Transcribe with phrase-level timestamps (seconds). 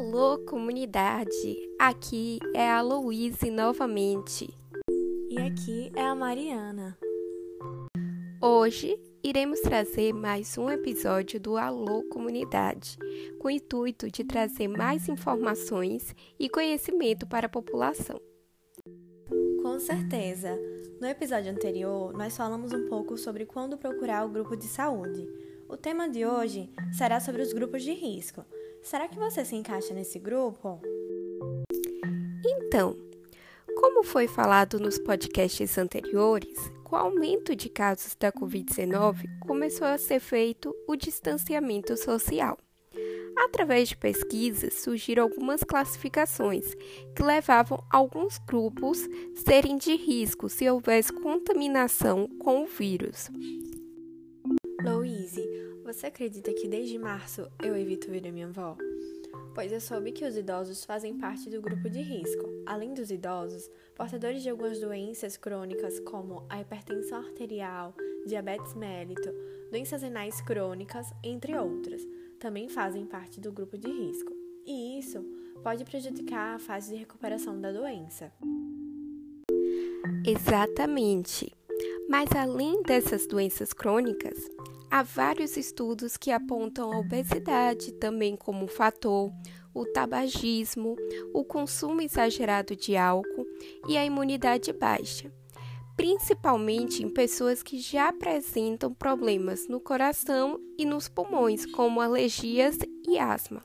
[0.00, 1.58] Alô, comunidade!
[1.78, 4.48] Aqui é a Louise novamente.
[5.28, 6.96] E aqui é a Mariana.
[8.40, 12.96] Hoje iremos trazer mais um episódio do Alô Comunidade,
[13.38, 18.18] com o intuito de trazer mais informações e conhecimento para a população.
[19.62, 20.58] Com certeza!
[20.98, 25.28] No episódio anterior, nós falamos um pouco sobre quando procurar o grupo de saúde.
[25.68, 28.42] O tema de hoje será sobre os grupos de risco.
[28.82, 30.80] Será que você se encaixa nesse grupo?
[32.44, 32.96] Então,
[33.76, 39.98] como foi falado nos podcasts anteriores, com o aumento de casos da Covid-19, começou a
[39.98, 42.58] ser feito o distanciamento social.
[43.36, 46.74] Através de pesquisas, surgiram algumas classificações
[47.14, 53.30] que levavam alguns grupos serem de risco se houvesse contaminação com o vírus.
[54.82, 55.46] Louise,
[55.84, 58.76] você acredita que desde março eu evito ver a minha avó?
[59.54, 62.48] Pois eu soube que os idosos fazem parte do grupo de risco.
[62.64, 67.94] Além dos idosos, portadores de algumas doenças crônicas como a hipertensão arterial,
[68.26, 69.30] diabetes mellito,
[69.70, 72.06] doenças renais crônicas, entre outras,
[72.38, 74.32] também fazem parte do grupo de risco.
[74.66, 75.22] E isso
[75.62, 78.32] pode prejudicar a fase de recuperação da doença.
[80.24, 81.52] Exatamente.
[82.10, 84.36] Mas além dessas doenças crônicas,
[84.90, 89.30] há vários estudos que apontam a obesidade também como fator,
[89.72, 90.96] o tabagismo,
[91.32, 93.46] o consumo exagerado de álcool
[93.88, 95.32] e a imunidade baixa,
[95.96, 103.20] principalmente em pessoas que já apresentam problemas no coração e nos pulmões, como alergias e
[103.20, 103.62] asma.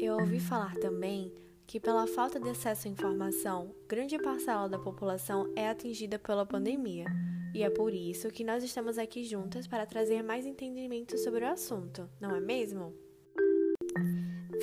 [0.00, 1.32] Eu ouvi falar também
[1.66, 7.06] que, pela falta de acesso à informação, grande parcela da população é atingida pela pandemia.
[7.54, 11.48] E é por isso que nós estamos aqui juntas para trazer mais entendimento sobre o
[11.48, 12.92] assunto, não é mesmo?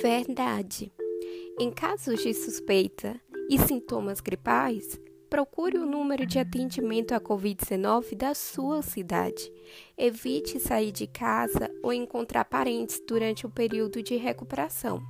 [0.00, 0.92] Verdade.
[1.58, 8.34] Em casos de suspeita e sintomas gripais, procure o número de atendimento à Covid-19 da
[8.34, 9.50] sua cidade.
[9.96, 15.02] Evite sair de casa ou encontrar parentes durante o período de recuperação.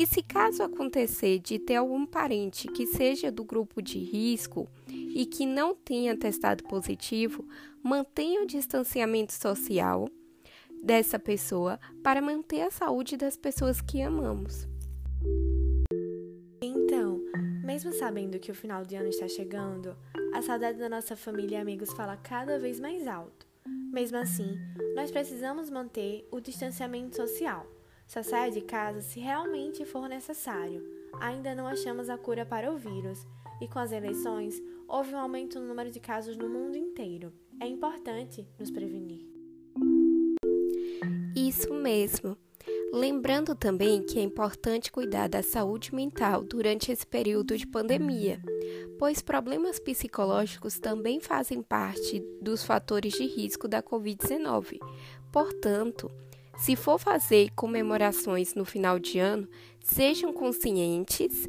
[0.00, 5.26] E se caso acontecer de ter algum parente que seja do grupo de risco e
[5.26, 7.46] que não tenha testado positivo,
[7.82, 10.08] mantenha o distanciamento social
[10.82, 14.66] dessa pessoa para manter a saúde das pessoas que amamos.
[16.62, 17.20] Então,
[17.62, 19.94] mesmo sabendo que o final de ano está chegando,
[20.32, 23.46] a saudade da nossa família e amigos fala cada vez mais alto.
[23.92, 24.56] Mesmo assim,
[24.96, 27.66] nós precisamos manter o distanciamento social
[28.10, 30.82] só saia de casa se realmente for necessário.
[31.20, 33.24] Ainda não achamos a cura para o vírus
[33.60, 37.32] e com as eleições houve um aumento no número de casos no mundo inteiro.
[37.60, 39.24] É importante nos prevenir.
[41.36, 42.36] Isso mesmo.
[42.92, 48.42] Lembrando também que é importante cuidar da saúde mental durante esse período de pandemia,
[48.98, 54.80] pois problemas psicológicos também fazem parte dos fatores de risco da Covid-19.
[55.30, 56.10] Portanto,
[56.60, 59.48] se for fazer comemorações no final de ano,
[59.82, 61.48] sejam conscientes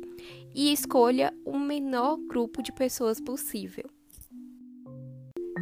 [0.55, 3.83] e escolha o menor grupo de pessoas possível.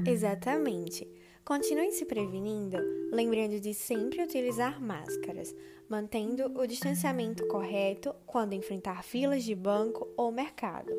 [0.05, 1.07] Exatamente.
[1.43, 2.77] Continuem se prevenindo,
[3.11, 5.53] lembrando de sempre utilizar máscaras,
[5.89, 10.91] mantendo o distanciamento correto quando enfrentar filas de banco ou mercado.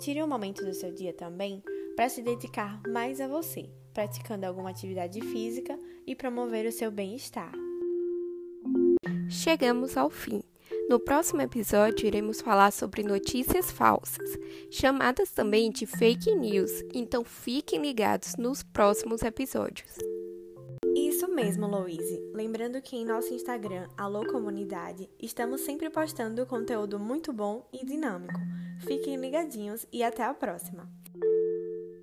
[0.00, 1.62] Tire um momento do seu dia também
[1.94, 7.61] para se dedicar mais a você, praticando alguma atividade física e promover o seu bem-estar
[9.32, 10.42] chegamos ao fim.
[10.88, 14.38] No próximo episódio, iremos falar sobre notícias falsas,
[14.70, 19.90] chamadas também de fake news, então fiquem ligados nos próximos episódios.
[20.94, 22.20] Isso mesmo, Louise.
[22.34, 28.38] Lembrando que em nosso Instagram, Alô Comunidade, estamos sempre postando conteúdo muito bom e dinâmico.
[28.80, 31.01] Fiquem ligadinhos e até a próxima!